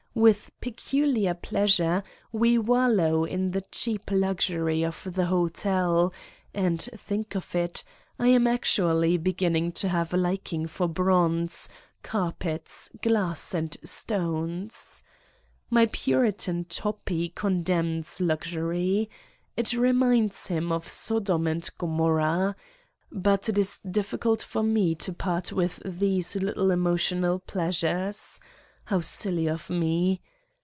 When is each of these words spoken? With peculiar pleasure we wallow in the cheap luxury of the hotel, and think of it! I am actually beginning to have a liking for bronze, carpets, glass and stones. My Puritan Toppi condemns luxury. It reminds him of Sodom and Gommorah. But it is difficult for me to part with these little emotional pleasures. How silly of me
With 0.13 0.51
peculiar 0.59 1.33
pleasure 1.33 2.03
we 2.33 2.57
wallow 2.57 3.23
in 3.23 3.51
the 3.51 3.61
cheap 3.71 4.11
luxury 4.11 4.83
of 4.85 5.07
the 5.09 5.25
hotel, 5.27 6.13
and 6.53 6.81
think 6.81 7.33
of 7.33 7.55
it! 7.55 7.83
I 8.19 8.27
am 8.27 8.45
actually 8.45 9.17
beginning 9.17 9.71
to 9.71 9.87
have 9.87 10.13
a 10.13 10.17
liking 10.17 10.67
for 10.67 10.87
bronze, 10.89 11.69
carpets, 12.03 12.91
glass 13.01 13.53
and 13.55 13.75
stones. 13.83 15.01
My 15.71 15.85
Puritan 15.87 16.65
Toppi 16.65 17.29
condemns 17.29 18.19
luxury. 18.21 19.09
It 19.55 19.71
reminds 19.73 20.47
him 20.47 20.71
of 20.73 20.87
Sodom 20.89 21.47
and 21.47 21.67
Gommorah. 21.79 22.55
But 23.13 23.47
it 23.49 23.57
is 23.57 23.79
difficult 23.89 24.41
for 24.41 24.61
me 24.61 24.93
to 24.95 25.13
part 25.13 25.53
with 25.53 25.81
these 25.85 26.35
little 26.35 26.69
emotional 26.69 27.39
pleasures. 27.39 28.39
How 28.85 28.99
silly 28.99 29.47
of 29.47 29.69
me 29.69 30.19